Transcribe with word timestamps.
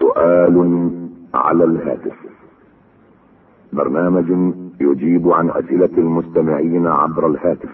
سؤال 0.00 0.90
على 1.34 1.64
الهاتف. 1.64 2.16
برنامج 3.72 4.54
يجيب 4.80 5.28
عن 5.28 5.50
أسئلة 5.50 5.90
المستمعين 5.98 6.86
عبر 6.86 7.26
الهاتف. 7.26 7.70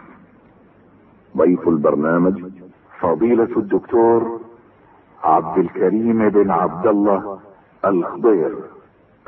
ضيف 1.36 1.68
البرنامج 1.68 2.44
فضيلة 3.00 3.48
الدكتور 3.56 4.40
عبد 5.24 5.58
الكريم 5.58 6.28
بن 6.28 6.50
عبد 6.50 6.86
الله 6.86 7.38
الخضير. 7.84 8.54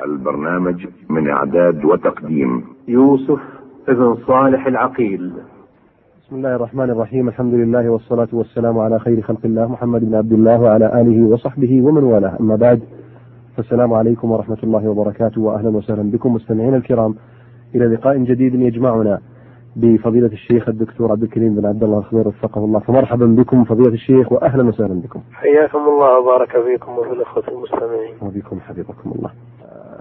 البرنامج 0.05 0.87
من 1.09 1.29
إعداد 1.29 1.85
وتقديم. 1.85 2.63
يوسف 2.87 3.39
ابن 3.87 4.17
صالح 4.27 4.67
العقيل. 4.67 5.33
بسم 6.29 6.37
الله 6.37 6.55
الرحمن 6.55 6.89
الرحيم. 6.89 7.27
الحمد 7.27 7.53
لله 7.53 7.89
والصلاة 7.89 8.27
والسلام 8.33 8.79
على 8.79 8.99
خير 8.99 9.21
خلق 9.21 9.39
الله 9.45 9.67
محمد 9.67 10.05
بن 10.05 10.15
عبد 10.15 10.31
الله 10.31 10.61
وعلى 10.61 11.01
آله 11.01 11.27
وصحبه 11.27 11.81
ومن 11.81 12.03
والاه. 12.03 12.37
أما 12.39 12.55
بعد 12.55 12.81
فالسلام 13.57 13.93
عليكم 13.93 14.31
ورحمة 14.31 14.57
الله 14.63 14.89
وبركاته 14.89 15.41
وأهلا 15.41 15.69
وسهلا 15.69 16.11
بكم 16.11 16.33
مستمعينا 16.33 16.77
الكرام. 16.77 17.15
إلى 17.75 17.85
لقاء 17.85 18.17
جديد 18.17 18.55
يجمعنا 18.55 19.19
بفضيلة 19.75 20.27
الشيخ 20.27 20.69
الدكتور 20.69 21.11
عبد 21.11 21.23
الكريم 21.23 21.55
بن 21.55 21.65
عبد 21.65 21.83
الله 21.83 21.97
الخضير 21.97 22.27
وفقه 22.27 22.65
الله. 22.65 22.79
فمرحبا 22.79 23.25
بكم 23.25 23.63
فضيلة 23.63 23.93
الشيخ 23.93 24.31
وأهلا 24.31 24.63
وسهلا 24.63 25.01
بكم. 25.01 25.19
حياكم 25.31 25.77
الله 25.77 26.19
وبارك 26.19 26.51
فيكم 26.51 26.91
وفي 26.91 27.13
الأخوة 27.13 27.43
المستمعين. 27.47 28.13
وبكم 28.21 28.59
حفظكم 28.59 29.11
الله. 29.15 29.31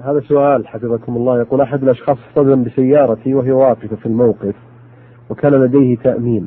هذا 0.02 0.20
سؤال 0.20 0.66
حفظكم 0.66 1.16
الله. 1.16 1.38
يقول 1.40 1.60
أحد 1.60 1.82
الأشخاص 1.82 2.16
اصطدم 2.28 2.64
بسيارتي 2.64 3.34
وهي 3.34 3.52
واقفة 3.52 3.96
في 3.96 4.06
الموقف. 4.06 4.54
وكان 5.30 5.52
لديه 5.52 5.96
تأمين. 5.96 6.46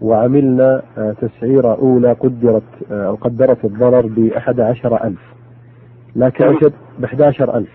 وعملنا 0.00 0.82
آه، 0.98 1.12
تسعيرة 1.12 1.74
أولى 1.74 2.12
قدرت 2.12 2.62
آه، 2.90 3.06
أو 3.06 3.14
قدرت 3.14 3.64
الضرر 3.64 4.06
بأحد 4.06 4.60
عشر 4.60 5.04
ألف. 5.04 5.20
لكن 6.16 6.46
ب 6.98 7.04
11000 7.04 7.68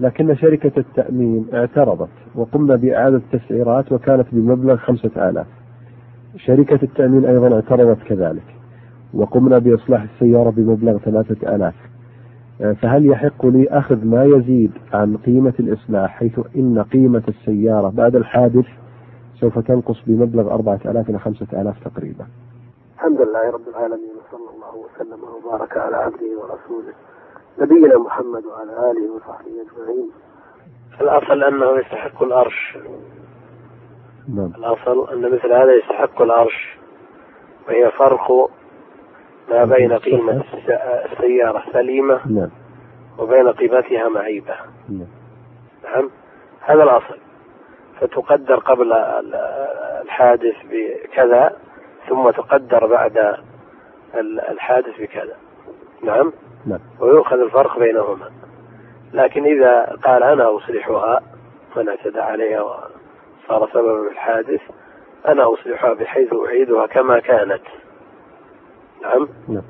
لكن 0.00 0.34
شركة 0.34 0.72
التأمين 0.78 1.46
اعترضت 1.54 2.08
وقمنا 2.34 2.76
بإعادة 2.76 3.16
التسعيرات 3.16 3.92
وكانت 3.92 4.26
بمبلغ 4.32 4.76
خمسة 4.76 5.30
آلاف. 5.30 5.46
شركة 6.36 6.78
التأمين 6.82 7.24
أيضا 7.24 7.54
اعترضت 7.54 8.02
كذلك 8.02 8.42
وقمنا 9.14 9.58
بإصلاح 9.58 10.02
السيارة 10.02 10.50
بمبلغ 10.50 10.98
ثلاثة 10.98 11.54
آلاف. 11.56 11.74
آه، 12.60 12.72
فهل 12.72 13.06
يحق 13.06 13.46
لي 13.46 13.68
أخذ 13.68 14.04
ما 14.04 14.24
يزيد 14.24 14.70
عن 14.92 15.16
قيمة 15.16 15.54
الإصلاح 15.60 16.10
حيث 16.10 16.40
إن 16.56 16.82
قيمة 16.82 17.22
السيارة 17.28 17.88
بعد 17.88 18.16
الحادث 18.16 18.66
سوف 19.40 19.58
تنقص 19.58 20.02
بمبلغ 20.06 20.54
أربعة 20.54 20.80
آلاف 20.84 21.10
إلى 21.10 21.18
خمسة 21.18 21.46
آلاف 21.60 21.88
تقريبا. 21.88 22.26
الحمد 22.94 23.20
لله 23.20 23.50
رب 23.50 23.68
العالمين 23.68 24.10
وصلى 24.10 24.50
الله 24.54 24.76
وسلم 24.76 25.24
وبارك 25.24 25.76
على 25.76 25.96
عبده 25.96 26.26
ورسوله 26.38 26.94
نبينا 27.58 27.98
محمد 27.98 28.44
وعلى 28.46 28.90
آله 28.90 29.14
وصحبه 29.14 29.50
أجمعين. 29.50 30.10
الأصل 31.00 31.44
أنه 31.44 31.78
يستحق 31.78 32.22
الأرش. 32.22 32.78
نعم. 34.28 34.52
الأصل 34.56 35.12
أن 35.12 35.32
مثل 35.32 35.52
هذا 35.52 35.74
يستحق 35.74 36.22
الأرش 36.22 36.78
وهي 37.68 37.90
فرق 37.90 38.50
ما 39.50 39.64
بين 39.64 39.92
قيمة 39.92 40.44
السيارة 41.12 41.62
سليمة 41.72 42.20
نعم. 42.26 42.50
وبين 43.18 43.48
قيمتها 43.48 44.08
معيبة. 44.08 44.54
نعم. 44.88 45.06
نعم؟ 45.84 46.10
هذا 46.60 46.82
الأصل. 46.82 47.27
فتقدر 48.00 48.56
قبل 48.56 48.92
الحادث 50.02 50.54
بكذا 50.70 51.56
ثم 52.08 52.30
تقدر 52.30 52.86
بعد 52.86 53.36
الحادث 54.50 55.00
بكذا. 55.00 55.36
نعم؟ 56.02 56.32
نعم. 56.66 56.80
ويؤخذ 57.00 57.40
الفرق 57.40 57.78
بينهما. 57.78 58.30
لكن 59.12 59.44
إذا 59.44 59.96
قال 60.04 60.22
أنا 60.22 60.56
أصلحها 60.56 61.22
من 61.76 61.88
اعتدى 61.88 62.20
عليها 62.20 62.60
وصار 62.60 63.68
سببا 63.72 64.10
الحادث 64.10 64.60
أنا 65.28 65.52
أصلحها 65.52 65.92
بحيث 65.92 66.34
أعيدها 66.46 66.86
كما 66.86 67.18
كانت. 67.18 67.62
نعم؟ 69.02 69.28
نعم. 69.48 69.62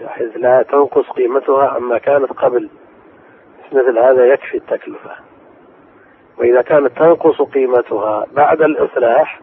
بحيث 0.00 0.36
لا 0.36 0.62
تنقص 0.62 1.10
قيمتها 1.10 1.68
عما 1.68 1.98
كانت 1.98 2.32
قبل. 2.32 2.68
مثل 3.72 3.98
هذا 3.98 4.26
يكفي 4.26 4.56
التكلفة. 4.56 5.25
وإذا 6.38 6.62
كانت 6.62 6.92
تنقص 6.98 7.42
قيمتها 7.42 8.26
بعد 8.36 8.62
الإصلاح 8.62 9.40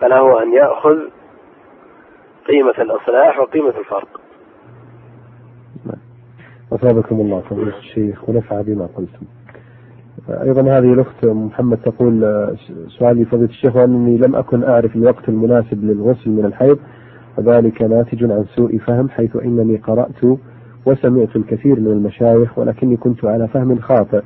فله 0.00 0.42
أن 0.42 0.52
يأخذ 0.52 0.96
قيمة 2.48 2.74
الإصلاح 2.78 3.40
وقيمة 3.40 3.74
الفرق 3.78 4.20
أثابكم 6.72 7.20
الله 7.20 7.40
فضيلة 7.40 7.78
الشيخ 7.78 8.28
ونفع 8.28 8.60
بما 8.60 8.86
قلتم. 8.96 9.26
أيضا 10.28 10.62
هذه 10.62 10.92
الأخت 10.92 11.24
محمد 11.24 11.78
تقول 11.78 12.20
سؤالي 12.98 13.24
فضيلة 13.24 13.50
الشيخ 13.50 13.76
وأنني 13.76 14.16
لم 14.16 14.36
أكن 14.36 14.64
أعرف 14.64 14.96
الوقت 14.96 15.28
المناسب 15.28 15.84
للغسل 15.84 16.30
من 16.30 16.44
الحيض 16.44 16.78
وذلك 17.38 17.82
ناتج 17.82 18.24
عن 18.24 18.44
سوء 18.56 18.78
فهم 18.78 19.08
حيث 19.08 19.36
إنني 19.36 19.76
قرأت 19.76 20.38
وسمعت 20.86 21.36
الكثير 21.36 21.80
من 21.80 21.86
المشايخ 21.86 22.58
ولكني 22.58 22.96
كنت 22.96 23.24
على 23.24 23.48
فهم 23.48 23.78
خاطئ 23.78 24.22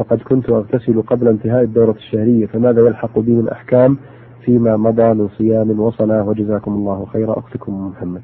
فقد 0.00 0.22
كنت 0.22 0.50
أغتسل 0.50 1.02
قبل 1.02 1.28
انتهاء 1.28 1.62
الدورة 1.62 1.90
الشهرية 1.90 2.46
فماذا 2.46 2.86
يلحق 2.88 3.18
بي 3.18 3.32
من 3.32 3.48
أحكام 3.48 3.98
فيما 4.44 4.76
مضى 4.76 5.14
من 5.14 5.28
صيام 5.28 5.80
وصلاة؟ 5.80 6.28
وجزاكم 6.28 6.72
الله 6.72 7.06
خيرا 7.12 7.38
أختكم 7.38 7.88
محمد. 7.88 8.22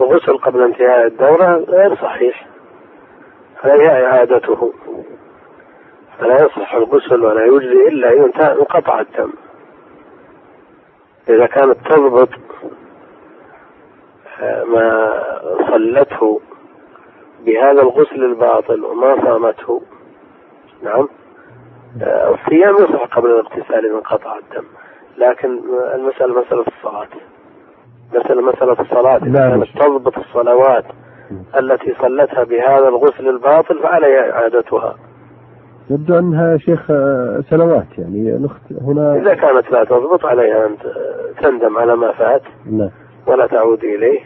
الغسل 0.00 0.38
قبل 0.38 0.62
انتهاء 0.62 1.06
الدورة 1.06 1.56
غير 1.56 1.94
صحيح. 1.94 2.46
فهي 3.62 4.06
إعادته. 4.06 4.72
فلا 6.18 6.34
يصح 6.34 6.74
الغسل 6.74 7.24
ولا 7.24 7.44
يجزي 7.46 7.88
إلا 7.88 8.12
إن 8.12 8.42
انقطع 8.42 9.00
الدم. 9.00 9.30
إذا 11.28 11.46
كانت 11.46 11.76
تضبط 11.90 12.28
آه، 14.40 14.64
ما 14.64 15.12
صلته 15.70 16.40
بهذا 17.46 17.82
الغسل 17.82 18.24
الباطل 18.24 18.84
وما 18.84 19.16
صامته 19.24 19.82
نعم. 20.84 21.08
آه، 22.02 22.34
الصيام 22.34 22.74
يصح 22.74 23.16
قبل 23.16 23.30
الاغتسال 23.30 23.86
إذا 23.86 23.94
انقطع 23.94 24.38
الدم 24.38 24.64
لكن 25.18 25.60
المسألة 25.94 26.40
مسألة 26.40 26.64
الصلاة. 26.76 27.08
مسألة 28.14 28.42
مسألة 28.42 28.80
الصلاة. 28.80 29.16
إذا 29.16 29.48
كانت 29.50 29.66
تضبط 29.78 30.18
الصلوات 30.18 30.84
التي 31.58 31.94
صلتها 32.02 32.44
بهذا 32.44 32.88
الغسل 32.88 33.28
الباطل 33.28 33.82
فعليها 33.82 34.32
إعادتها 34.32 34.94
يبدو 35.90 36.18
أنها 36.18 36.56
شيخ 36.56 36.90
آه، 36.90 37.42
سنوات 37.50 37.98
يعني. 37.98 38.36
الأخت 38.36 38.72
هنا 38.80 39.16
إذا 39.16 39.34
كانت 39.34 39.70
لا 39.72 39.84
تضبط 39.84 40.24
عليها 40.24 40.66
أن 40.66 40.76
تندم 41.42 41.78
على 41.78 41.96
ما 41.96 42.12
فات. 42.12 42.42
نعم. 42.70 42.90
ولا 43.26 43.46
تعود 43.46 43.84
إليه. 43.84 44.20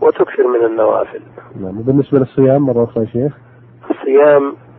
وتكثر 0.00 0.46
من 0.46 0.66
النوافل. 0.66 1.20
نعم. 1.60 1.78
وبالنسبة 1.78 2.18
للصيام 2.18 2.62
مرة 2.62 2.84
أخرى 2.84 3.06
شيخ. 3.06 3.32
الصيام 3.90 4.46
آه، 4.46 4.69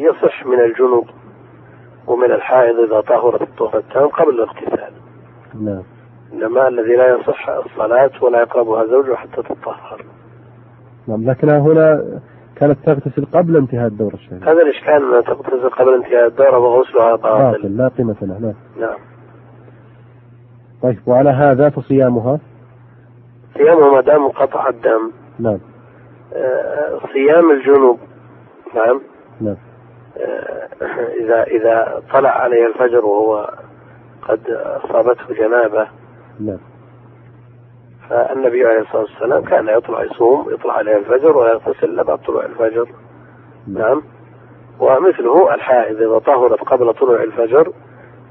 يصح 0.00 0.46
من 0.46 0.60
الجنوب 0.60 1.06
ومن 2.06 2.32
الحائض 2.32 2.78
إذا 2.78 3.00
طهرت 3.00 3.42
الطهر 3.42 3.78
التام 3.78 4.08
قبل 4.08 4.30
الاغتسال 4.30 4.92
نعم. 5.60 5.82
إنما 6.32 6.68
الذي 6.68 6.96
لا 6.96 7.16
يصح 7.16 7.48
الصلاة 7.48 8.10
ولا 8.22 8.40
يقربها 8.40 8.86
زوجه 8.86 9.14
حتى 9.14 9.42
تطهر 9.42 10.04
نعم 11.08 11.30
لكنها 11.30 11.58
هنا 11.58 12.20
كانت 12.56 12.78
تغتسل 12.86 13.24
قبل 13.24 13.56
انتهاء 13.56 13.86
الدورة 13.86 14.14
الشهرية 14.14 14.42
هذا 14.42 14.62
الإشكال 14.62 14.92
أنها 14.92 15.20
تغتسل 15.20 15.70
قبل 15.70 15.94
انتهاء 15.94 16.26
الدورة 16.26 16.58
وغسلها 16.58 17.16
باطل 17.16 17.76
لا 17.76 17.88
قيمة 17.88 18.16
لها 18.22 18.38
نعم. 18.38 18.54
نعم. 18.80 18.98
طيب 20.82 20.98
وعلى 21.06 21.30
هذا 21.30 21.70
فصيامها؟ 21.70 22.38
صيامها 23.54 23.92
ما 23.92 24.00
دام 24.00 24.24
انقطع 24.24 24.68
الدم. 24.68 25.12
نعم. 25.38 25.58
آه 26.34 27.00
صيام 27.12 27.50
الجنوب. 27.50 27.98
نعم. 28.74 29.00
نعم. 29.40 29.56
آه 30.16 30.68
إذا 31.20 31.42
إذا 31.42 32.02
طلع 32.12 32.30
عليه 32.30 32.66
الفجر 32.66 33.04
وهو 33.04 33.50
قد 34.22 34.40
أصابته 34.50 35.34
جنابة. 35.34 35.88
نعم. 36.40 36.58
فالنبي 38.08 38.64
عليه 38.64 38.80
الصلاة 38.80 39.02
والسلام 39.02 39.44
كان 39.44 39.68
يطلع 39.68 40.02
يصوم 40.04 40.50
يطلع 40.50 40.72
عليه 40.72 40.96
الفجر 40.96 41.36
ويغتسل 41.36 42.04
بعد 42.04 42.18
طلوع 42.18 42.44
الفجر. 42.44 42.88
نعم. 43.66 44.02
ومثله 44.80 45.54
الحائض 45.54 46.02
إذا 46.02 46.18
طهرت 46.18 46.60
قبل 46.60 46.94
طلوع 46.94 47.22
الفجر 47.22 47.72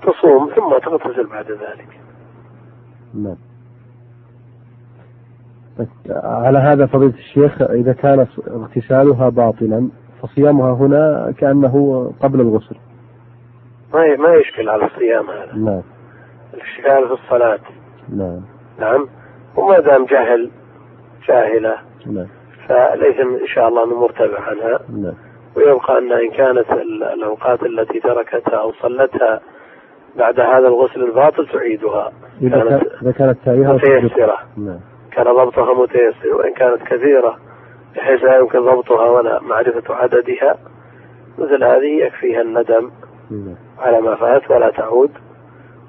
تصوم 0.01 0.49
ثم 0.55 0.77
تغتسل 0.77 1.27
بعد 1.27 1.51
ذلك. 1.51 1.99
نعم. 3.13 3.37
على 6.09 6.59
هذا 6.59 6.85
فضيلة 6.85 7.13
الشيخ 7.13 7.61
إذا 7.61 7.93
كان 7.93 8.27
اغتسالها 8.47 9.29
باطلا 9.29 9.89
فصيامها 10.21 10.73
هنا 10.73 11.33
كأنه 11.37 12.05
قبل 12.21 12.41
الغسل. 12.41 12.75
ما 13.93 14.15
ما 14.15 14.33
يشكل 14.35 14.69
على 14.69 14.85
الصيام 14.85 15.29
هذا. 15.29 15.55
نعم. 15.55 15.81
الاشكال 16.53 17.07
في 17.07 17.13
الصلاة. 17.23 17.59
نعم. 18.17 18.41
نعم. 18.79 19.07
وما 19.57 19.79
دام 19.79 20.05
جهل 20.05 20.49
جاهلة 21.27 21.75
نعم. 22.05 22.27
فليس 22.67 23.19
إن 23.41 23.47
شاء 23.47 23.67
الله 23.67 23.83
أنه 23.85 23.99
مرتبع 23.99 24.39
عنها. 24.41 24.79
نعم. 24.89 25.13
ويبقى 25.55 25.97
أن 25.97 26.11
إن 26.11 26.31
كانت 26.31 26.71
ال- 26.71 27.03
الأوقات 27.03 27.63
التي 27.63 27.99
تركتها 27.99 28.55
أو 28.55 28.71
صلتها 28.71 29.39
بعد 30.17 30.39
هذا 30.39 30.67
الغسل 30.67 31.03
الباطل 31.03 31.47
تعيدها. 31.47 32.11
إذا 32.41 33.11
كانت 33.11 33.37
كانت 33.45 33.47
متيسرة. 33.49 34.37
نعم. 34.57 34.79
كان 35.11 35.25
ضبطها 35.25 35.73
متيسر. 35.83 36.35
وإن 36.35 36.53
كانت 36.53 36.81
كثيرة 36.81 37.37
بحيث 37.95 38.23
لا 38.23 38.37
يمكن 38.37 38.59
ضبطها 38.59 39.09
ولا 39.09 39.41
معرفة 39.41 39.95
عددها 39.95 40.57
مثل 41.37 41.63
هذه 41.63 42.05
يكفيها 42.05 42.41
الندم 42.41 42.91
نعم. 43.31 43.55
على 43.79 44.01
ما 44.01 44.15
فات 44.15 44.51
ولا 44.51 44.69
تعود 44.69 45.11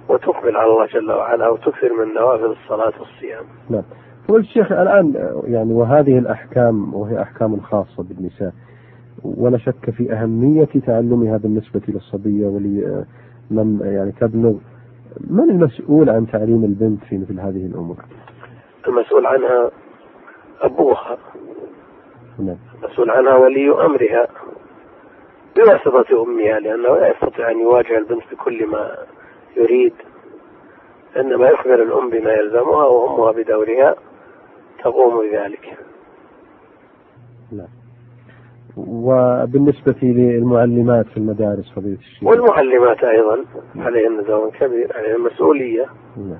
وتقبل 0.09 0.57
على 0.57 0.71
الله 0.71 0.87
جل 0.87 1.13
وعلا 1.13 1.49
وتكثر 1.49 1.93
من 1.93 2.15
نوافل 2.15 2.45
الصلاة 2.45 2.93
والصيام. 3.01 3.45
نعم. 3.71 3.83
فقلت 4.29 4.45
الشيخ 4.45 4.73
الآن 4.73 5.15
يعني 5.45 5.75
وهذه 5.75 6.19
الأحكام 6.19 6.95
وهي 6.95 7.23
أحكام 7.23 7.61
خاصة 7.61 8.03
بالنساء 8.03 8.53
ولا 9.25 9.59
شك 9.59 9.91
في 9.91 10.13
أهمية 10.13 10.69
تعلمها 10.87 11.37
بالنسبة 11.37 11.81
للصبية 11.89 12.47
ولمن 12.47 13.81
يعني 13.83 14.13
تبلغ 14.13 14.55
من 15.31 15.51
المسؤول 15.51 16.11
عن 16.11 16.27
تعليم 16.27 16.65
البنت 16.65 17.05
في 17.05 17.19
مثل 17.19 17.41
هذه 17.41 17.67
الأمور؟ 17.67 17.97
المسؤول 18.89 19.27
عنها 19.27 19.71
أبوها. 20.61 21.19
نعم. 22.41 22.57
المسؤول 22.85 23.11
عنها 23.11 23.37
ولي 23.37 23.71
أمرها. 23.71 24.29
بواسطة 25.57 26.23
أمها 26.23 26.61
لأنه 26.61 26.97
لا 26.97 27.09
يستطيع 27.11 27.51
أن 27.51 27.61
يواجه 27.61 27.99
البنت 27.99 28.23
بكل 28.33 28.67
ما 28.67 28.97
يريد. 29.57 29.93
إنما 31.17 31.49
يخبر 31.49 31.83
الأم 31.83 32.11
بما 32.11 32.33
يلزمها 32.33 32.87
وأمها 32.87 33.33
بدورها 33.33 33.95
تقوم 34.85 35.29
بذلك. 35.29 35.79
نعم. 37.53 37.69
وبالنسبة 38.77 39.95
للمعلمات 40.03 41.07
في 41.07 41.17
المدارس 41.17 41.73
فضيلة 41.77 41.99
الشيخ. 41.99 42.29
والمعلمات 42.29 43.05
أيضا 43.05 43.45
عليهن 43.77 44.25
دور 44.25 44.51
كبير 44.51 44.97
عليهن 44.97 45.21
مسؤولية. 45.21 45.87
نعم. 46.17 46.39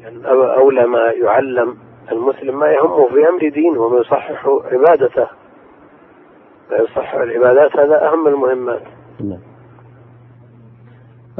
يعني 0.00 0.22
أو- 0.22 0.58
أولى 0.58 0.86
ما 0.86 1.10
يعلم 1.10 1.76
المسلم 2.12 2.58
ما 2.58 2.72
يهمه 2.72 3.08
في 3.08 3.28
أمر 3.28 3.48
دينه 3.48 3.80
وما 3.80 4.00
يصحح 4.00 4.46
عبادته. 4.46 5.28
ما 6.70 6.76
يصحح 6.76 7.14
العبادات 7.14 7.76
هذا 7.76 8.08
أهم 8.08 8.28
المهمات. 8.28 8.82
نعم. 9.20 9.40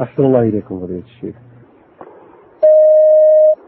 أحسن 0.01 0.23
الله 0.23 0.39
إليكم 0.39 0.79
فضيلة 0.79 1.03
الشيخ. 1.05 1.35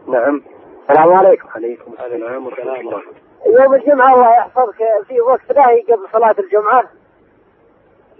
نعم. 0.08 0.42
السلام 0.90 1.12
عليكم. 1.12 1.48
عليكم 1.48 1.92
السلام 1.92 2.46
ورحمة 2.46 2.80
الله 2.80 3.02
يوم 3.46 3.74
الجمعة 3.74 4.14
الله 4.14 4.30
يحفظك 4.36 4.78
في 5.08 5.20
وقت 5.20 5.52
نهي 5.56 5.82
قبل 5.82 6.08
صلاة 6.12 6.34
الجمعة. 6.38 6.84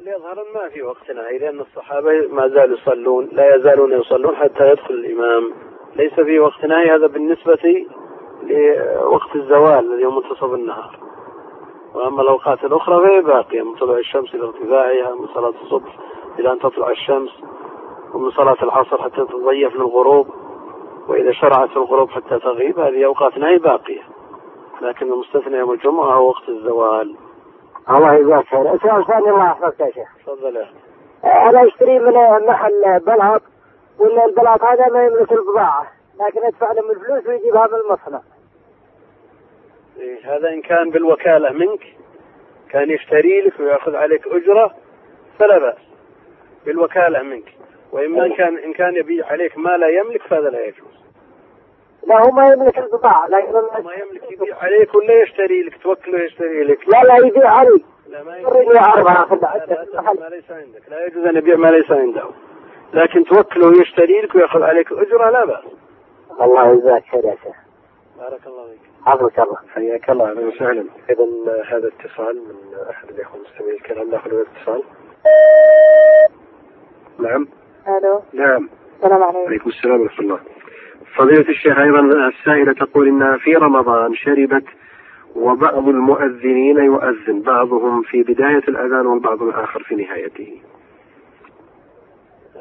يظهر 0.07 0.37
ما 0.55 0.69
في 0.69 0.83
وقت 0.83 1.11
نهي 1.11 1.39
لأن 1.39 1.61
الصحابة 1.61 2.11
ما 2.31 2.49
زالوا 2.49 2.77
يصلون 2.77 3.29
لا 3.33 3.57
يزالون 3.57 3.93
يصلون 3.93 4.37
حتى 4.37 4.71
يدخل 4.71 4.95
الإمام. 4.95 5.53
ليس 5.97 6.13
في 6.13 6.39
وقت 6.39 6.65
نهي 6.65 6.91
هذا 6.91 7.07
بالنسبة 7.07 7.87
لوقت 8.43 9.37
الزوال 9.37 9.93
الذي 9.93 10.07
هو 10.07 10.11
منتصف 10.11 10.45
النهار. 10.45 10.99
وأما 11.95 12.23
الأوقات 12.23 12.65
الأخرى 12.65 13.01
فهي 13.07 13.21
باقية 13.21 13.63
من 13.63 13.75
طلوع 13.75 13.99
الشمس 13.99 14.35
إلى 14.35 14.45
ارتفاعها 14.45 15.15
من 15.15 15.27
صلاة 15.35 15.53
الصبح 15.63 15.97
إلى 16.39 16.53
أن 16.53 16.59
تطلع 16.59 16.91
الشمس 16.91 17.31
ومن 18.15 18.31
صلاة 18.31 18.57
العصر 18.63 19.03
حتى 19.03 19.25
تضيف 19.25 19.77
للغروب 19.77 20.27
وإذا 21.09 21.33
شرعت 21.33 21.69
في 21.69 21.77
الغروب 21.77 22.11
حتى 22.11 22.39
تغيب 22.39 22.79
هذه 22.79 23.07
أوقات 23.07 23.39
نهي 23.39 23.59
باقية. 23.59 24.03
لكن 24.81 25.13
المستثنى 25.13 25.57
يوم 25.57 25.73
الجمعة 25.73 26.15
هو 26.15 26.29
وقت 26.29 26.49
الزوال. 26.49 27.17
الله 27.91 28.15
يجزاك 28.15 28.47
خير. 28.47 28.79
سؤال 28.79 29.07
ثاني 29.07 29.31
الله 29.31 29.45
يحفظك 29.45 29.81
يا 29.81 29.91
شيخ. 29.91 30.09
تفضل 30.27 30.57
أخي. 30.57 30.75
أنا 31.49 31.69
أشتري 31.69 31.99
من 31.99 32.13
محل 32.47 33.01
بلاط 33.07 33.43
ولا 33.99 34.25
البلاط 34.25 34.63
هذا 34.65 34.89
ما 34.89 35.05
يملك 35.05 35.33
البضاعة. 35.33 35.87
لكن 36.21 36.47
أدفع 36.47 36.73
لهم 36.73 36.91
الفلوس 36.91 37.27
ويجيبها 37.27 37.67
من 37.67 37.75
المصنع. 37.75 38.21
إيه، 40.01 40.37
هذا 40.37 40.49
إن 40.49 40.63
كان 40.63 40.91
بالوكالة 40.91 41.53
منك 41.53 41.81
كان 42.71 42.91
يشتري 42.91 43.41
لك 43.41 43.61
ويأخذ 43.61 43.97
عليك 43.97 44.27
أجرة 44.27 44.75
فلا 45.39 45.59
بأس. 45.59 45.79
بالوكالة 46.67 47.23
منك. 47.23 47.53
وإما 47.93 48.27
إن 48.27 48.33
كان 48.33 48.59
إن 48.59 48.73
كان 48.73 48.97
يبيع 48.97 49.27
عليك 49.27 49.59
ما 49.59 49.77
لا 49.77 49.89
يملك 49.89 50.23
فهذا 50.23 50.51
لا 50.51 50.67
يجوز. 50.67 50.97
لا 52.07 52.19
هو 52.25 52.31
ما 52.31 52.53
يملك 52.53 52.79
البضاعة 52.79 53.27
لكن 53.29 53.53
ما 53.85 53.93
يملك 53.95 54.33
يبيع 54.33 54.57
عليك 54.63 54.95
ولا 54.95 55.23
يشتري 55.23 55.63
لك 55.63 55.83
توكله 55.83 56.25
يشتري 56.25 56.65
لك. 56.65 56.89
لا 56.89 57.03
لا 57.03 57.27
يبيع 57.27 57.51
علي. 57.51 57.85
لا 58.09 58.23
ما 58.23 58.39
ما 60.21 60.29
ليس 60.29 60.51
عندك. 60.51 60.83
لا 60.89 61.07
يجوز 61.07 61.27
أن 61.27 61.37
يبيع 61.37 61.57
ما 61.57 61.69
ليس 61.69 61.91
عنده. 61.91 62.25
لكن 62.95 63.25
توكله 63.25 63.81
يشتري 63.81 64.21
لك 64.21 64.35
ويأخذ 64.35 64.63
عليك 64.63 64.93
أجرة 64.93 65.31
لا 65.31 65.45
بأس. 65.45 65.65
الله 66.43 66.73
يجزاك 66.73 67.05
خير 67.13 67.25
يا 67.25 67.37
شيخ. 67.45 67.57
بارك 68.19 68.47
الله 68.47 68.69
فيك. 68.69 68.81
حفظك 69.07 69.39
الله. 69.39 69.57
حياك 69.75 70.11
الله. 70.11 70.31
أهلا 70.31 70.47
وسهلا. 70.47 70.85
اذا 71.11 71.25
هذا 71.69 71.89
اتصال 71.89 72.37
من 72.37 72.89
أحد 72.91 73.09
الإخوة 73.09 73.41
المستمعين 73.41 73.75
الكرام. 73.75 74.11
نأخذ 74.11 74.31
الاتصال 74.31 74.83
نعم. 77.19 77.49
ألو. 77.89 78.23
نعم. 78.33 78.69
السلام 78.97 79.23
عليكم. 79.23 79.47
عليكم 79.47 79.71
السلام 79.71 80.01
ورحمة 80.01 80.25
الله. 80.25 80.41
فضيلة 81.17 81.49
الشيخ 81.49 81.79
أيضا 81.79 82.01
السائلة 82.29 82.73
تقول 82.73 83.09
إنها 83.09 83.37
في 83.37 83.55
رمضان 83.55 84.15
شربت 84.15 84.65
وبعض 85.37 85.89
المؤذنين 85.89 86.77
يؤذن 86.77 87.43
بعضهم 87.43 88.03
في 88.03 88.23
بداية 88.23 88.63
الأذان 88.69 89.07
والبعض 89.07 89.43
الآخر 89.43 89.83
في 89.83 89.95
نهايته. 89.95 90.61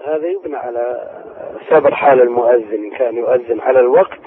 هذا 0.06 0.28
يبنى 0.28 0.56
على 0.56 1.12
سبر 1.69 1.96
حال 1.96 2.22
المؤذن. 2.22 2.84
إن 2.84 2.92
كان 2.92 3.16
يؤذن 3.16 3.60
على 3.60 3.80
الوقت 3.80 4.19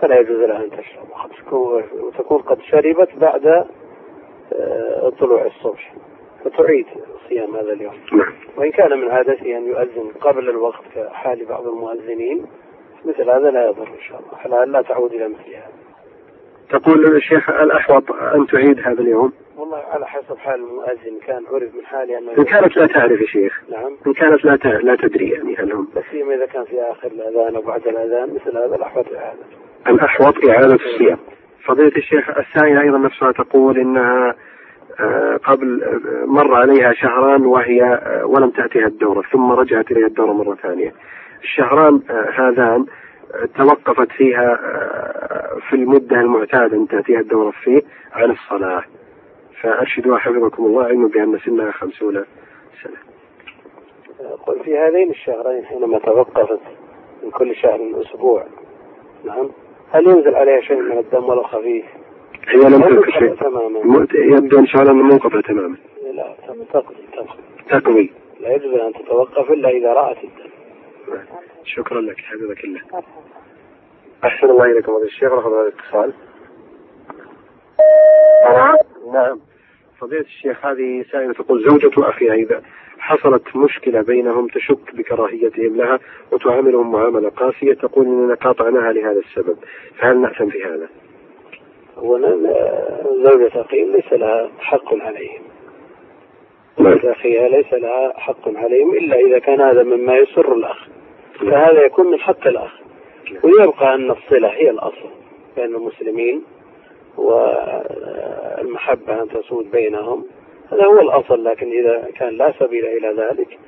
فلا 0.00 0.20
يجوز 0.20 0.38
لها 0.38 0.64
أن 0.64 0.70
تشرب. 0.70 1.08
وتكون 2.02 2.38
قد 2.38 2.60
شربت 2.60 3.08
بعد 3.16 3.66
آه، 4.52 5.12
طلوع 5.20 5.46
الصبح. 5.46 5.94
فتعيد 6.44 6.86
صيام 7.28 7.56
هذا 7.56 7.72
اليوم. 7.72 7.94
نعم. 8.12 8.32
وإن 8.56 8.70
كان 8.70 9.00
من 9.00 9.10
عادته 9.10 9.56
أن 9.56 9.66
يؤذن 9.66 10.12
قبل 10.20 10.48
الوقت 10.48 10.82
كحال 10.94 11.44
بعض 11.44 11.66
المؤذنين 11.66 12.46
مثل 13.04 13.30
هذا 13.30 13.50
لا 13.50 13.68
يضر 13.68 13.88
إن 13.88 14.02
شاء 14.08 14.20
الله. 14.20 14.64
لا 14.64 14.82
تعود 14.82 15.12
إلى 15.12 15.28
مثل 15.28 15.54
هذا. 15.54 15.87
تقول 16.70 17.16
الشيخ 17.16 17.50
الأحوط 17.50 18.12
أن 18.12 18.46
تعيد 18.46 18.78
هذا 18.80 19.00
اليوم؟ 19.00 19.32
والله 19.56 19.78
على 19.78 20.06
حسب 20.06 20.38
حال 20.38 20.54
المؤذن 20.54 21.18
كان 21.26 21.42
عرف 21.52 21.74
من 21.74 21.84
حاله 21.84 22.18
أنه 22.18 22.32
إن 22.38 22.44
كانت 22.44 22.76
لا 22.76 22.86
تعرف 22.86 23.20
يا 23.20 23.26
شيخ. 23.26 23.60
نعم. 23.72 23.96
إن 24.06 24.12
كانت 24.12 24.44
لا 24.44 24.56
لا 24.82 24.96
تدري 24.96 25.30
يعني 25.30 25.56
هل 25.56 25.72
هم. 25.72 25.88
لا 25.94 26.02
سيما 26.10 26.34
إذا 26.34 26.46
كان 26.46 26.64
في 26.64 26.80
آخر 26.82 27.08
الأذان 27.08 27.56
أو 27.56 27.62
بعد 27.62 27.86
الأذان 27.86 28.34
مثل 28.34 28.58
هذا 28.58 28.76
الأحوط 28.76 29.06
إعادة. 29.14 29.38
الأحوط 29.88 30.44
إعادة 30.44 30.74
الصيام. 30.74 31.18
فضيلة 31.64 31.96
الشيخ 31.96 32.30
السائلة 32.30 32.80
أيضا 32.80 32.98
نفسها 32.98 33.32
تقول 33.32 33.78
إنها 33.78 34.34
آه، 35.00 35.36
قبل 35.44 35.82
آه، 35.84 36.26
مر 36.26 36.54
عليها 36.54 36.92
شهران 36.92 37.46
وهي 37.46 37.82
آه، 37.82 38.26
ولم 38.26 38.50
تأتيها 38.50 38.86
الدورة 38.86 39.22
ثم 39.32 39.52
رجعت 39.52 39.90
إليها 39.90 40.06
الدورة 40.06 40.32
مرة 40.32 40.54
ثانية. 40.54 40.92
الشهران 41.42 42.00
هذان 42.34 42.86
توقفت 43.56 44.12
فيها 44.12 44.52
آه، 44.52 45.58
في 45.70 45.76
المدة 45.76 46.20
المعتادة 46.20 46.76
أن 46.76 46.88
تأتيها 46.88 47.20
الدورة 47.20 47.50
فيه 47.50 47.82
عن 48.12 48.30
الصلاة. 48.30 48.82
فأرشدوا 49.62 50.18
حفظكم 50.18 50.66
الله 50.66 50.84
علم 50.84 51.08
بأن 51.08 51.38
سنها 51.38 51.70
خمسون 51.70 52.24
سنة. 52.82 52.96
قل 54.46 54.60
في 54.64 54.78
هذين 54.78 55.10
الشهرين 55.10 55.64
حينما 55.64 55.98
توقفت 55.98 56.60
من 57.22 57.30
كل 57.30 57.56
شهر 57.56 57.80
أسبوع 58.00 58.44
نعم 59.24 59.50
هل 59.90 60.06
ينزل 60.06 60.34
عليها 60.34 60.60
شيء 60.60 60.82
من 60.82 60.98
الدم 60.98 61.24
ولو 61.24 61.42
خفيف؟ 61.42 61.84
هي 62.48 62.60
لم 62.60 62.82
تنقل 62.82 62.92
ينقطع 62.92 63.18
شيء. 63.18 63.34
تماما. 63.34 64.06
يبدو 64.14 64.58
إن 64.58 64.66
شاء 64.66 64.82
الله 64.82 64.92
أنه 64.92 65.02
موقفة 65.02 65.40
تماما. 65.40 65.76
لا 66.12 66.34
تقضي 66.72 66.94
تقضي. 67.12 67.40
تقوي 67.70 68.10
لا 68.40 68.54
يجوز 68.54 68.74
أن 68.74 68.92
تتوقف 68.92 69.50
إلا 69.50 69.68
إذا 69.68 69.92
رأت 69.92 70.16
الدم. 70.24 70.50
شكرا 71.68 72.00
لك 72.00 72.18
حفظك 72.18 72.64
الله. 72.64 72.80
أحسن 74.24 74.50
الله 74.50 74.64
إليكم. 74.64 74.92
هذا 74.92 75.04
الشيخ 75.04 75.32
رقم 75.32 75.52
هذا 75.52 75.62
الاتصال. 75.62 76.12
نعم. 79.12 79.40
فضيلة 80.00 80.20
الشيخ 80.20 80.66
هذه 80.66 81.04
سائلة 81.12 81.32
تقول 81.32 81.64
زوجة 81.68 82.08
أخيها 82.08 82.34
إذا 82.34 82.62
حصلت 82.98 83.56
مشكلة 83.56 84.00
بينهم 84.00 84.46
تشك 84.46 84.94
بكراهيتهم 84.94 85.76
لها 85.76 85.98
وتعاملهم 86.32 86.92
معاملة 86.92 87.28
قاسية 87.28 87.74
تقول 87.74 88.06
إننا 88.06 88.34
قاطعناها 88.34 88.92
لهذا 88.92 89.18
السبب. 89.18 89.56
فهل 89.98 90.20
نأثم 90.20 90.50
في 90.50 90.64
هذا؟ 90.64 90.88
أولا 91.96 92.28
زوجة 93.24 93.60
أخي 93.60 93.84
ليس 93.84 94.12
لها 94.12 94.50
حق 94.60 94.94
عليهم. 94.94 95.42
نعم. 96.78 96.92
زوجة 96.92 97.12
أخيها 97.12 97.48
ليس 97.48 97.72
لها 97.72 98.12
حق 98.16 98.48
عليهم 98.48 98.90
إلا 98.90 99.16
إذا 99.16 99.38
كان 99.38 99.60
هذا 99.60 99.82
مما 99.82 100.16
يسر 100.16 100.54
الأخ. 100.54 100.97
فهذا 101.40 101.84
يكون 101.84 102.06
من 102.10 102.18
حق 102.20 102.46
الأخ 102.46 102.70
ويبقى 103.42 103.94
أن 103.94 104.10
الصلة 104.10 104.48
هي 104.48 104.70
الأصل 104.70 105.08
بين 105.56 105.74
المسلمين 105.74 106.42
والمحبة 107.16 109.22
أن 109.22 109.28
تسود 109.28 109.70
بينهم. 109.70 110.24
هذا 110.72 110.84
هو 110.84 111.00
الأصل 111.00 111.44
لكن 111.44 111.70
إذا 111.70 112.08
كان 112.16 112.36
لا 112.36 112.52
سبيل 112.58 112.86
إلى 112.86 113.12
ذلك 113.22 113.58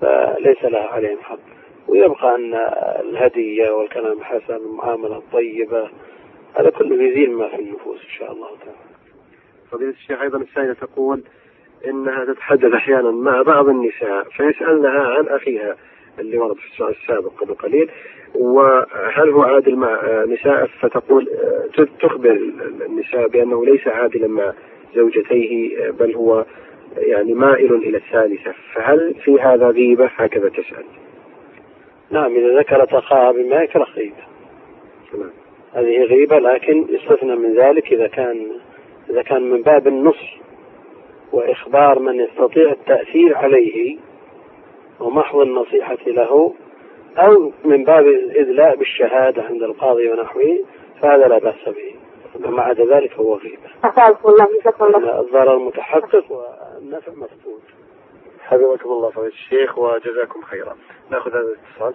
فليس 0.00 0.64
لها 0.64 0.86
عليهم 0.86 1.18
حق. 1.22 1.38
ويبقى 1.88 2.34
أن 2.34 2.54
الهدية 3.00 3.70
والكلام 3.70 4.18
الحسن 4.18 4.54
والمعاملة 4.54 5.16
الطيبة 5.16 5.90
هذا 6.54 6.70
كله 6.70 7.02
يزيل 7.04 7.32
ما 7.32 7.48
في 7.48 7.56
النفوس 7.62 8.00
إن 8.04 8.10
شاء 8.18 8.32
الله 8.32 8.48
تعالى. 8.48 8.78
فضيلة 9.70 9.90
الشيخ 9.90 10.20
أيضا 10.20 10.38
السائلة 10.38 10.72
تقول 10.74 11.22
إنها 11.86 12.24
تتحدث 12.24 12.72
أحيانا 12.72 13.10
مع 13.10 13.42
بعض 13.42 13.68
النساء 13.68 14.24
فيسألنها 14.24 15.00
عن 15.00 15.26
أخيها. 15.28 15.76
اللي 16.18 16.38
ورد 16.38 16.56
في 16.56 16.66
السؤال 16.72 16.94
السابق 17.02 17.32
قبل 17.40 17.54
قليل 17.54 17.90
وهل 18.34 19.30
هو 19.30 19.42
عادل 19.42 19.76
مع 19.76 20.24
نساء؟ 20.24 20.66
فتقول 20.80 21.28
تخبر 22.00 22.40
النساء 22.86 23.28
بأنه 23.28 23.64
ليس 23.64 23.88
عادلا 23.88 24.28
مع 24.28 24.52
زوجتيه 24.94 25.90
بل 25.90 26.14
هو 26.14 26.44
يعني 26.96 27.34
مائل 27.34 27.74
إلى 27.74 27.96
الثالثة. 27.96 28.54
فهل 28.74 29.14
في 29.24 29.40
هذا 29.40 29.68
غيبة؟ 29.68 30.10
هكذا 30.16 30.48
تسأل. 30.48 30.84
نعم 32.10 32.36
إذا 32.36 32.58
ذكرت 32.58 32.92
أخاها 32.92 33.32
بما 33.32 33.62
يكره 33.62 33.86
غيبة. 33.96 34.26
نعم. 35.18 35.30
هذه 35.74 36.02
غيبة 36.02 36.38
لكن 36.38 36.86
يستثنى 36.88 37.36
من 37.36 37.54
ذلك 37.54 37.92
إذا 37.92 38.06
كان 38.06 38.46
إذا 39.10 39.22
كان 39.22 39.50
من 39.50 39.62
باب 39.62 39.86
النصح 39.88 40.40
وإخبار 41.32 41.98
من 41.98 42.20
يستطيع 42.20 42.70
التأثير 42.70 43.36
عليه. 43.36 43.96
ومحض 45.00 45.38
النصيحة 45.38 45.98
له 46.06 46.54
أو 47.18 47.52
من 47.64 47.84
باب 47.84 48.06
الإدلاء 48.06 48.76
بالشهادة 48.76 49.42
عند 49.42 49.62
القاضي 49.62 50.12
ونحوه 50.12 50.58
فهذا 51.02 51.28
لا 51.28 51.38
بأس 51.38 51.68
به. 51.68 51.94
وما 52.44 52.62
عدا 52.62 52.84
ذلك 52.84 53.12
هو 53.12 53.34
غيبة 53.34 53.60
الله 54.80 55.20
الضرر 55.20 55.58
متحقق 55.58 56.24
والنفع 56.30 57.12
مفقود. 57.12 57.60
حفظكم 58.40 58.90
الله 58.90 59.10
فضيلة 59.10 59.32
الشيخ 59.32 59.78
وجزاكم 59.78 60.42
خيرا. 60.42 60.76
نأخذ 61.10 61.30
هذا 61.30 61.40
الاتصال. 61.40 61.94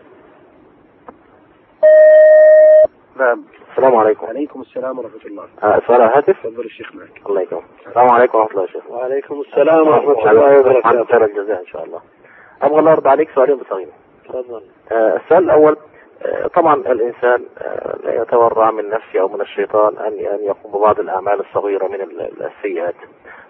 نعم. 3.15 3.43
السلام 3.71 3.95
عليكم. 3.95 4.25
عليكم 4.25 4.61
السلام 4.61 4.99
ورحمة 4.99 5.25
الله. 5.25 5.43
آه، 5.63 5.81
سؤال 5.87 6.01
على 6.01 6.11
الهاتف 6.11 6.39
تفضل 6.43 6.65
الشيخ 6.65 6.95
معك. 6.95 7.21
الله 7.29 7.41
يكرمك. 7.41 7.63
السلام 7.87 8.09
عليكم 8.11 8.37
ورحمة 8.37 8.51
الله 8.51 8.63
وبركاته 8.63 8.93
وعليكم 8.93 9.41
السلام 9.41 9.87
ورحمة 9.87 10.31
الله 10.31 10.59
وبركاته. 10.59 11.03
خير 11.03 11.25
الجزاء 11.25 11.59
إن 11.59 11.65
شاء 11.65 11.83
الله. 11.85 12.01
أبغى 12.61 12.79
الله 12.79 12.91
يرضى 12.91 13.09
عليك 13.09 13.29
سؤالين 13.35 13.55
بصغيرين 13.57 13.93
تفضل. 14.25 14.61
آه، 14.91 15.15
السؤال 15.17 15.43
الأول 15.43 15.77
آه، 16.25 16.47
طبعا 16.47 16.75
الإنسان 16.75 17.43
آه، 17.57 17.95
لا 18.03 18.21
يتورع 18.21 18.71
من 18.71 18.89
نفسه 18.89 19.19
أو 19.21 19.27
من 19.27 19.41
الشيطان 19.41 19.97
أن 19.97 20.13
أن 20.13 20.39
يقوم 20.43 20.71
ببعض 20.71 20.99
الأعمال 20.99 21.39
الصغيرة 21.39 21.87
من 21.87 22.01
ال- 22.01 22.43
السيئات. 22.45 22.95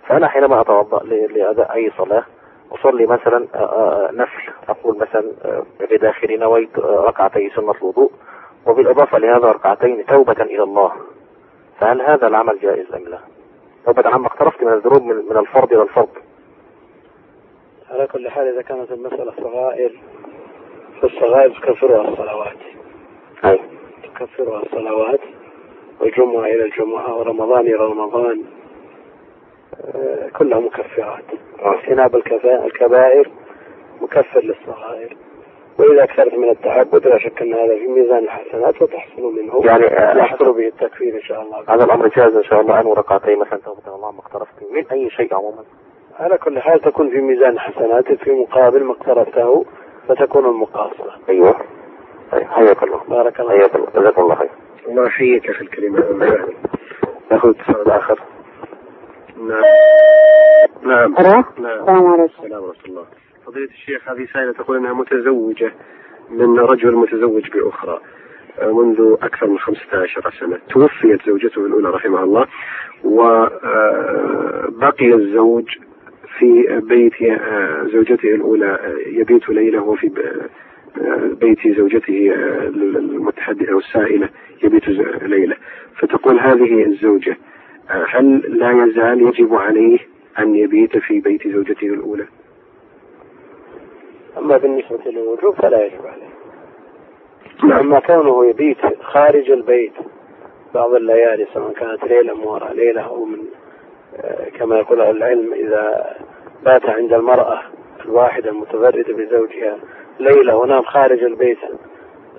فأنا 0.07 0.27
حينما 0.27 0.61
أتوضأ 0.61 1.03
لأداء 1.03 1.73
أي 1.73 1.91
صلاة 1.97 2.23
أصلي 2.71 3.05
مثلا 3.05 3.47
نفل 4.11 4.51
أقول 4.69 4.97
مثلا 4.97 5.23
بداخلي 5.91 6.37
نويت 6.37 6.79
ركعتي 6.79 7.49
سنة 7.55 7.71
الوضوء 7.81 8.11
وبالإضافة 8.67 9.17
لهذا 9.17 9.47
ركعتين 9.51 10.05
توبة 10.05 10.43
إلى 10.43 10.63
الله. 10.63 10.91
فهل 11.79 12.01
هذا 12.01 12.27
العمل 12.27 12.59
جائز 12.61 12.93
أم 12.93 13.03
لا؟ 13.07 13.19
توبة 13.85 14.09
عما 14.09 14.27
اقترفت 14.27 14.63
من 14.63 14.73
الذنوب 14.73 15.03
من 15.03 15.15
من 15.29 15.37
الفرض 15.37 15.73
إلى 15.73 15.81
الفرض. 15.81 16.09
على 17.91 18.07
كل 18.07 18.29
حال 18.29 18.47
إذا 18.47 18.61
كانت 18.61 18.91
المسألة 18.91 19.33
صغائر 19.43 19.91
فالصغائر 21.01 21.49
تكفرها 21.49 22.07
الصلوات. 22.09 22.57
أي 23.45 23.59
تكفرها 24.03 24.63
الصلوات 24.63 25.19
والجمعة 25.99 26.45
إلى 26.45 26.63
الجمعة 26.65 27.17
ورمضان 27.19 27.61
إلى 27.61 27.75
رمضان 27.75 28.43
آه، 29.85 30.29
كلها 30.29 30.59
مكفرات. 30.59 31.23
واجتناب 31.63 32.15
الكفا- 32.15 32.65
الكبائر 32.65 33.29
مكفر 34.01 34.39
للصغائر. 34.43 35.17
وإذا 35.79 36.03
أكثرت 36.03 36.33
من 36.33 36.49
التعبد 36.49 37.07
لا 37.07 37.17
شك 37.17 37.41
أن 37.41 37.53
هذا 37.53 37.75
في 37.75 37.87
ميزان 37.87 38.23
الحسنات 38.23 38.81
وتحصل 38.81 39.21
منه 39.21 39.61
يعني، 39.65 39.85
آه، 39.85 40.17
يحصل 40.17 40.53
به 40.53 40.67
التكفير 40.67 41.15
إن 41.15 41.21
شاء 41.21 41.41
الله. 41.41 41.63
هذا 41.67 41.83
الأمر 41.83 42.07
جائز 42.07 42.35
إن 42.35 42.43
شاء 42.43 42.61
الله. 42.61 42.81
أنه 42.81 42.93
ركعتين 42.93 43.39
مثلا 43.39 43.59
توبة 43.59 43.95
الله 43.95 44.11
ما 44.11 44.19
اقترفت 44.19 44.53
من 44.71 44.85
أي 44.91 45.09
شيء 45.09 45.35
عموما. 45.35 45.63
على 46.19 46.37
كل 46.37 46.59
حال 46.59 46.79
تكون 46.81 47.09
في 47.09 47.21
ميزان 47.21 47.59
حسناتك 47.59 48.23
في 48.23 48.31
مقابل 48.31 48.83
ما 48.83 48.91
اقترفته 48.91 49.65
فتكون 50.07 50.45
المقاصرة 50.45 51.15
أيوه. 51.29 51.55
أي، 52.33 52.45
حياك 52.45 52.83
الله. 52.83 53.01
بارك 53.09 53.39
الله 53.39 53.51
حياك 53.51 53.75
الله. 53.75 53.87
جزاكم 53.95 54.21
الله 54.21 54.35
خير. 54.35 54.49
الله 54.87 55.05
يحييك 55.05 55.49
أخي 55.49 55.61
الكريم. 55.61 55.95
ناخذ 57.31 57.49
اتصال 57.49 57.91
آخر. 57.91 58.19
نعم. 59.37 59.61
نعم. 60.83 61.13
نعم. 61.13 61.43
السلام 61.57 62.07
عليكم. 62.07 62.23
السلام 62.43 62.63
ورحمة 62.63 62.85
الله. 62.85 63.05
فضيلة 63.45 63.69
الشيخ 63.71 64.09
هذه 64.09 64.27
سائلة 64.33 64.53
تقول 64.53 64.77
أنها 64.77 64.93
متزوجة 64.93 65.71
من 66.29 66.59
رجل 66.59 66.95
متزوج 66.95 67.49
بأخرى 67.49 67.99
آه، 68.59 68.71
منذ 68.71 69.15
أكثر 69.21 69.47
من 69.47 69.59
15 69.59 70.33
سنة. 70.39 70.59
توفيت 70.69 71.21
زوجته 71.25 71.65
الأولى 71.65 71.89
رحمها 71.89 72.23
الله 72.23 72.45
وبقي 73.03 73.53
الزوج 75.13 75.65
في 76.37 76.79
بيت 76.83 77.21
آه، 77.21 77.83
زوجته 77.93 78.35
الأولى 78.35 78.65
آه، 78.65 78.95
يبيت 79.07 79.49
ليلة 79.49 79.83
وفي 79.83 80.11
آه، 81.01 81.33
بيت 81.41 81.67
زوجته 81.77 82.33
المتحدثة 82.65 83.73
والسائلة 83.75 84.29
يبيت 84.63 84.87
ليلة 85.21 85.55
فتقول 85.95 86.39
هذه 86.39 86.83
الزوجة 86.85 87.37
هل 87.87 88.37
لا 88.59 88.71
يزال 88.71 89.21
يجب 89.21 89.55
عليه 89.55 89.99
أن 90.39 90.55
يبيت 90.55 90.97
في 90.97 91.19
بيت 91.19 91.47
زوجته 91.47 91.87
الأولى؟ 91.87 92.25
أما 94.37 94.57
بالنسبة 94.57 94.99
للوجوب 95.05 95.55
فلا 95.55 95.85
يجب 95.85 96.05
عليه. 96.05 96.31
نعم. 97.63 97.79
أما 97.79 97.99
كونه 97.99 98.49
يبيت 98.49 98.77
خارج 99.01 99.51
البيت 99.51 99.93
بعض 100.73 100.93
الليالي 100.93 101.47
سواء 101.53 101.73
كانت 101.73 102.03
ليلة 102.03 102.33
من 102.33 102.43
وراء 102.43 102.73
ليلة 102.73 103.01
أو 103.01 103.25
من 103.25 103.37
كما 104.59 104.77
يقول 104.79 105.01
أهل 105.01 105.17
العلم 105.17 105.53
إذا 105.53 106.15
بات 106.63 106.85
عند 106.89 107.13
المرأة 107.13 107.61
الواحدة 108.05 108.49
المتفردة 108.49 109.13
بزوجها. 109.13 109.77
ليلة 110.19 110.57
ونام 110.57 110.83
خارج 110.83 111.23
البيت. 111.23 111.57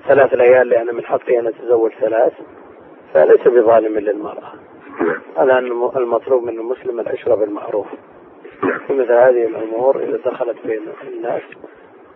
ثلاث 0.08 0.34
ليال 0.34 0.68
لأن 0.68 0.94
من 0.94 1.04
حقي 1.04 1.38
أن 1.38 1.46
أتزوج 1.46 1.92
ثلاث. 2.00 2.32
فليس 3.14 3.48
بظالم 3.48 3.98
للمرأة. 3.98 4.52
أن 5.38 5.50
المطلوب 5.96 6.42
من 6.42 6.58
المسلم 6.58 7.00
العشرة 7.00 7.34
بالمعروف 7.34 7.86
في 8.86 8.92
مثل 8.92 9.12
هذه 9.12 9.46
الأمور 9.46 10.02
إذا 10.02 10.16
دخلت 10.16 10.56
بين 10.66 10.82
الناس 11.08 11.42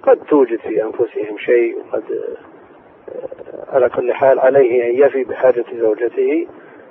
قد 0.03 0.19
توجد 0.29 0.59
في 0.59 0.83
أنفسهم 0.83 1.39
شيء 1.39 1.79
وقد 1.79 2.05
آه، 2.13 3.75
على 3.75 3.89
كل 3.89 4.13
حال 4.13 4.39
عليه 4.39 4.91
أن 4.91 5.07
يفي 5.07 5.25
بحاجة 5.25 5.65
زوجته 5.73 6.47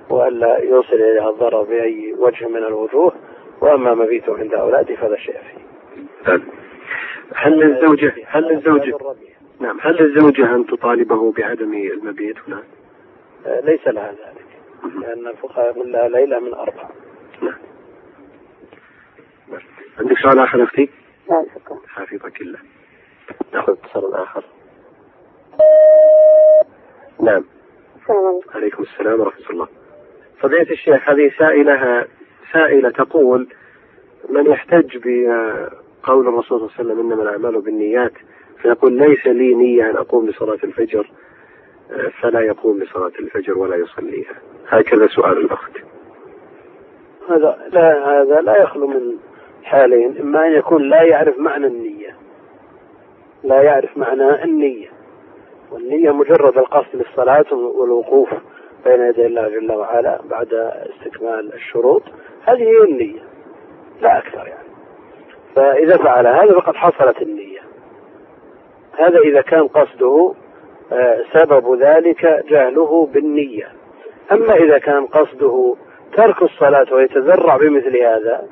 وألا 0.10 0.58
يوصل 0.58 0.96
إليها 0.96 1.30
الضرر 1.30 1.64
بأي 1.64 2.16
وجه 2.20 2.48
من 2.48 2.64
الوجوه. 2.64 3.14
وأما 3.66 3.94
مبيته 3.94 4.38
عند 4.38 4.54
أولاده 4.54 4.96
فلا 4.96 5.18
شيء 5.18 5.36
فيه. 5.36 5.66
طيب. 6.26 6.44
هل 7.36 7.60
للزوجة 7.60 8.14
هل 8.28 8.44
للزوجة 8.44 8.98
نعم 9.60 9.80
هل 9.82 9.96
للزوجة 9.96 10.56
أن 10.56 10.66
تطالبه 10.66 11.32
بعدم 11.32 11.74
المبيت 11.74 12.36
هنا؟ 12.48 12.64
آه، 13.46 13.60
ليس 13.60 13.88
لها 13.88 14.12
ذلك 14.12 14.46
لأن 15.02 15.28
الفقهاء 15.28 15.70
يقول 15.70 15.92
لها 15.92 16.08
ليلة 16.08 16.40
من 16.40 16.54
أربع. 16.54 16.90
نعم. 17.42 17.58
عندك 20.00 20.18
سؤال 20.18 20.40
آخر 20.40 20.64
أختي؟ 20.64 20.90
لا 21.30 21.46
شكرا. 21.56 21.80
حفظك 21.88 22.42
الله. 22.42 22.60
ناخذ 23.54 23.74
اتصال 23.74 24.14
آخر. 24.14 24.44
نعم. 27.20 27.44
السلام 28.02 28.26
عليكم. 28.26 28.50
عليكم 28.56 28.84
السلام 28.84 29.20
ورحمة 29.20 29.50
الله. 29.50 29.68
فضيلة 30.40 30.72
الشيخ 30.72 31.10
هذه 31.10 31.32
سائلة 31.38 32.06
سائلة 32.56 32.90
تقول 32.90 33.48
من 34.30 34.46
يحتج 34.46 34.98
بقول 34.98 36.28
الرسول 36.28 36.44
صلى 36.44 36.56
الله 36.56 36.72
عليه 36.80 36.82
وسلم 36.84 37.00
إنما 37.00 37.24
الأعمال 37.24 37.62
بالنيات 37.62 38.14
فيقول 38.62 38.94
ليس 38.94 39.28
لي 39.28 39.54
نية 39.54 39.90
أن 39.90 39.96
أقوم 39.96 40.30
لصلاة 40.30 40.60
الفجر 40.64 41.12
فلا 42.22 42.40
يقوم 42.40 42.84
لصلاة 42.84 43.12
الفجر 43.20 43.58
ولا 43.58 43.76
يصليها. 43.76 44.36
هكذا 44.68 45.08
سؤال 45.08 45.38
الأخت. 45.38 45.72
هذا 47.30 47.58
لا 47.72 48.22
هذا 48.22 48.42
لا 48.42 48.62
يخلو 48.62 48.88
من 48.88 49.18
حالين 49.64 50.18
إما 50.22 50.48
أن 50.48 50.52
يكون 50.52 50.90
لا 50.90 51.02
يعرف 51.04 51.40
معنى 51.40 51.68
النية. 51.68 52.16
لا 53.44 53.62
يعرف 53.62 53.98
معنى 53.98 54.44
النية. 54.44 54.88
والنية 55.72 56.12
مجرد 56.12 56.58
القصد 56.58 56.96
للصلاة 56.96 57.54
والوقوف. 57.54 58.30
بين 58.86 59.02
يدي 59.02 59.26
الله 59.26 59.50
جل 59.50 59.72
وعلا 59.72 60.20
بعد 60.30 60.54
استكمال 60.54 61.54
الشروط 61.54 62.04
هذه 62.48 62.64
هي 62.64 62.84
النية 62.84 63.22
لا 64.02 64.18
أكثر 64.18 64.48
يعني. 64.48 64.70
فإذا 65.56 65.98
فعل 65.98 66.28
هذا 66.28 66.52
فقد 66.52 66.76
حصلت 66.76 67.22
النية. 67.22 67.60
هذا 68.98 69.20
إذا 69.20 69.42
كان 69.42 69.68
قصده 69.68 70.34
آه، 70.92 71.20
سبب 71.34 71.82
ذلك 71.82 72.44
جهله 72.50 73.10
بالنية. 73.14 73.68
أما 74.32 74.54
إذا 74.54 74.78
كان 74.78 75.06
قصده 75.06 75.76
ترك 76.14 76.42
الصلاة 76.42 76.94
ويتذرع 76.94 77.58
بمثل 77.58 77.98
هذا 77.98 78.48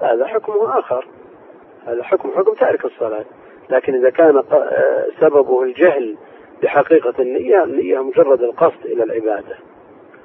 فهذا 0.00 0.26
حكمه 0.26 0.78
آخر. 0.78 1.06
هذا 1.86 2.02
حكم 2.02 2.30
حكم 2.36 2.54
تارك 2.54 2.84
الصلاة. 2.84 3.24
لكن 3.70 3.94
إذا 3.94 4.10
كان 4.10 4.36
آه، 4.52 5.06
سببه 5.20 5.62
الجهل 5.62 6.16
بحقيقة 6.62 7.14
النية 7.18 7.64
النية 7.64 8.02
مجرد 8.02 8.42
القصد 8.42 8.84
إلى 8.84 9.04
العبادة. 9.04 9.56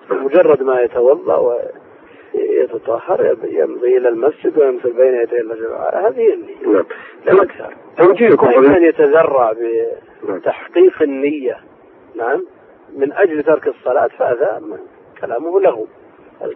مجرد 0.09 0.63
ما 0.63 0.81
يتوضأ 0.81 1.37
ويتطهر 2.33 3.37
يمضي 3.43 3.97
إلى 3.97 4.09
المسجد 4.09 4.57
ويمثل 4.57 4.93
بين 4.93 5.13
يدي 5.21 5.41
الله 5.41 5.55
جل 5.55 5.67
وعلا. 5.67 6.07
هذه 6.07 6.17
هي 6.19 6.33
النية. 6.33 6.55
نعم. 6.73 6.85
لا 7.25 7.43
أكثر. 7.43 7.75
توجيهكم 7.97 8.51
كان 8.51 8.83
يتذرع 8.83 9.53
بتحقيق 10.23 11.01
النية 11.01 11.57
نعم 12.15 12.45
من 12.97 13.13
أجل 13.13 13.43
ترك 13.43 13.67
الصلاة 13.67 14.07
فهذا 14.07 14.61
كلامه 15.21 15.59
له. 15.61 15.87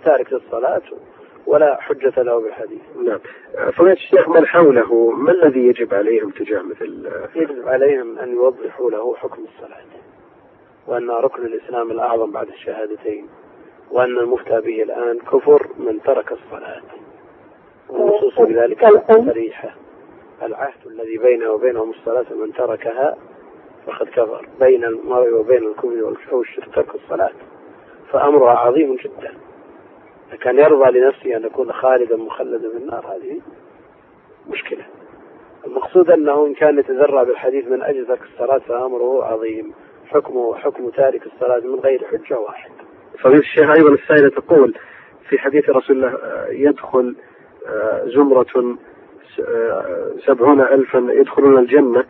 تارك 0.05 0.33
الصلاة؟ 0.33 0.81
ولا 1.47 1.81
حجة 1.81 2.21
له 2.21 2.41
بالحديث. 2.41 2.81
نعم. 3.05 3.19
فضيلة 3.71 3.93
الشيخ 3.93 4.29
من 4.29 4.45
حوله؟ 4.47 5.11
ما 5.11 5.31
الذي 5.31 5.67
يجب 5.67 5.93
عليهم 5.93 6.29
تجاه 6.29 6.61
مثل؟ 6.61 7.11
يجب 7.35 7.67
عليهم 7.67 8.19
أن 8.19 8.33
يوضحوا 8.33 8.91
له 8.91 9.15
حكم 9.15 9.43
الصلاة 9.43 9.85
وأنها 10.87 11.19
ركن 11.19 11.45
الإسلام 11.45 11.91
الأعظم 11.91 12.31
بعد 12.31 12.47
الشهادتين 12.47 13.29
وأن 13.91 14.17
المفتى 14.17 14.61
به 14.61 14.83
الآن 14.83 15.19
كفر 15.19 15.67
من 15.77 16.01
ترك 16.01 16.31
الصلاة. 16.31 16.81
والنصوص 17.89 18.39
بذلك 18.39 18.85
صريحة 19.07 19.75
العهد 20.43 20.87
الذي 20.87 21.17
بينه 21.17 21.51
وبينهم 21.51 21.89
الصلاة 21.89 22.25
من 22.33 22.53
تركها 22.53 23.17
فقد 23.87 24.07
كفر 24.07 24.47
بين 24.59 24.85
المرء 24.85 25.33
وبين 25.33 25.67
الكفر 25.67 26.13
والشرك 26.31 26.75
ترك 26.75 26.95
الصلاة. 26.95 27.31
فأمرها 28.11 28.51
عظيم 28.51 28.95
جدا. 28.95 29.33
كان 30.41 30.59
يرضى 30.59 30.99
لنفسه 30.99 31.35
أن 31.35 31.43
يكون 31.43 31.71
خالدا 31.71 32.17
مخلدا 32.17 32.69
في 32.69 32.77
النار 32.77 33.05
هذه 33.05 33.41
مشكلة. 34.49 34.85
المقصود 35.67 36.11
أنه 36.11 36.45
إن 36.45 36.53
كان 36.53 36.79
يتذرع 36.79 37.23
بالحديث 37.23 37.67
من 37.67 37.81
أجل 37.81 38.07
ترك 38.07 38.21
الصلاة 38.21 38.57
فأمره 38.57 39.25
عظيم. 39.25 39.73
حكمه 40.07 40.55
حكم 40.55 40.89
تارك 40.89 41.25
الصلاة 41.25 41.59
من 41.59 41.79
غير 41.79 42.03
حجة 42.03 42.39
واحد. 42.39 42.71
فضيلة 43.19 43.39
الشيخ 43.39 43.69
أيضا 43.69 43.89
السائلة 43.89 44.29
تقول 44.29 44.73
في 45.29 45.39
حديث 45.39 45.69
رسول 45.69 45.95
الله 45.95 46.17
آه، 46.23 46.47
يدخل 46.49 47.15
آه، 47.67 48.05
زمرة 48.05 48.77
آه، 49.39 50.11
سبعون 50.25 50.61
ألفا 50.61 51.07
يدخلون 51.09 51.57
الجنة 51.57 52.03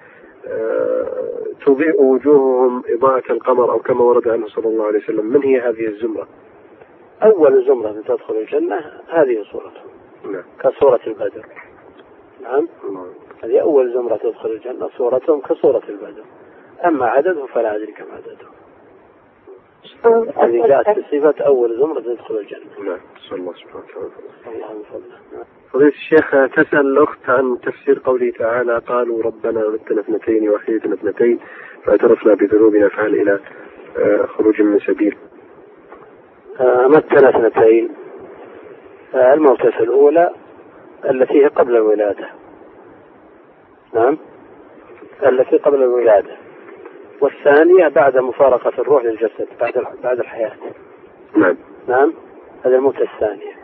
تضيء 1.65 2.01
وجوههم 2.01 2.83
إضاءة 2.89 3.31
القمر 3.31 3.71
أو 3.71 3.79
كما 3.79 4.01
ورد 4.01 4.27
عنه 4.27 4.47
صلى 4.47 4.65
الله 4.65 4.85
عليه 4.85 4.99
وسلم. 4.99 5.25
من 5.25 5.43
هي 5.43 5.59
هذه 5.59 5.87
الزمرة؟ 5.87 6.27
أول 7.23 7.65
زمرة 7.67 8.01
تدخل 8.07 8.37
الجنة 8.37 9.01
هذه 9.09 9.43
صورته 9.51 9.81
نعم. 10.25 10.43
كصورة 10.59 10.99
البدر. 11.07 11.45
نعم. 12.43 12.67
هذه 13.43 13.61
أول 13.61 13.93
زمرة 13.93 14.15
تدخل 14.15 14.49
الجنة 14.49 14.89
صورتهم 14.97 15.41
كصورة 15.41 15.83
البدر. 15.89 16.23
أما 16.85 17.05
عدده 17.05 17.45
فلا 17.45 17.75
أدري 17.75 17.91
كم 17.91 18.05
عدده. 18.11 18.47
هذه 20.37 20.67
جاءت 20.67 20.99
بصفة 20.99 21.45
أول 21.45 21.77
زمرة 21.79 21.99
تدخل 21.99 22.37
الجنة. 22.37 22.89
نعم. 22.89 22.99
نسأل 23.25 23.37
الله 23.37 23.53
سبحانه 23.53 23.83
وتعالى. 23.85 24.55
اللهم 24.55 24.83
صل 24.93 25.01
فضيلة 25.73 25.89
الشيخ 25.89 26.31
تسأل 26.55 26.79
الأخت 26.79 27.29
عن 27.29 27.57
تفسير 27.63 28.01
قوله 28.05 28.31
تعالى 28.31 28.77
قالوا 28.77 29.23
ربنا 29.23 29.69
متنا 29.69 30.01
اثنتين 30.01 30.49
وأحييتنا 30.49 30.93
اثنتين 30.93 31.39
فاعترفنا 31.83 32.33
بذنوبنا 32.33 32.89
فهل 32.89 33.21
إلى 33.21 33.39
آه، 33.97 34.25
خروج 34.25 34.61
من 34.61 34.79
سبيل؟ 34.79 35.15
متنا 36.59 37.29
اثنتين 37.29 37.89
الموتة 39.13 39.79
الأولى 39.79 40.31
التي 41.05 41.43
هي 41.43 41.47
قبل 41.47 41.75
الولادة. 41.75 42.29
نعم 43.93 44.17
التي 45.25 45.57
قبل 45.57 45.83
الولادة. 45.83 46.37
والثانية 47.21 47.87
بعد 47.87 48.17
مفارقة 48.17 48.81
الروح 48.81 49.03
للجسد 49.03 49.47
بعد 49.59 49.85
بعد 50.03 50.19
الحياة. 50.19 50.51
نعم. 51.35 51.57
نعم 51.87 52.13
هذه 52.65 52.75
الموتة 52.75 53.01
الثانية. 53.13 53.55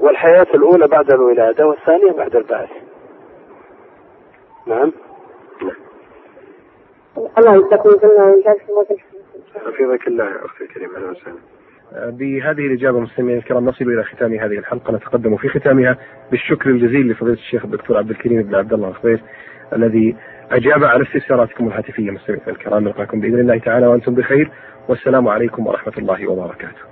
والحياة 0.00 0.46
الأولى 0.54 0.88
بعد 0.88 1.12
الولادة 1.12 1.66
والثانية 1.66 2.12
بعد 2.12 2.36
البعث. 2.36 2.70
نعم. 4.66 4.92
الله 7.38 7.56
يستقبل 7.56 7.98
حفظك 9.54 10.08
الله 10.08 10.24
يا 10.24 10.44
أختي 10.44 10.64
الكريمة 10.64 10.96
أهلا 10.96 11.10
وسهلا. 11.10 11.38
بهذه 11.96 12.66
الإجابة 12.66 13.00
مستمعينا 13.00 13.40
الكرام 13.40 13.64
نصل 13.64 13.84
إلى 13.84 14.04
ختام 14.04 14.32
هذه 14.32 14.58
الحلقة. 14.58 14.96
نتقدم 14.96 15.36
في 15.36 15.48
ختامها 15.48 15.96
بالشكر 16.30 16.70
الجزيل 16.70 17.10
لفضيلة 17.10 17.36
الشيخ 17.36 17.64
الدكتور 17.64 17.96
عبد 17.96 18.10
الكريم 18.10 18.42
بن 18.42 18.54
عبد 18.54 18.72
الله 18.72 18.88
الخبيث 18.88 19.20
الذي 19.72 20.16
أجاب 20.50 20.84
على 20.84 21.02
استفساراتكم 21.02 21.68
الهاتفية. 21.68 22.10
مستمعينا 22.10 22.48
الكرام 22.48 22.84
نلقاكم 22.84 23.20
بإذن 23.20 23.40
الله 23.40 23.58
تعالى 23.58 23.86
وأنتم 23.86 24.14
بخير. 24.14 24.50
والسلام 24.88 25.28
عليكم 25.28 25.66
ورحمة 25.66 25.94
الله 25.98 26.30
وبركاته. 26.30 26.91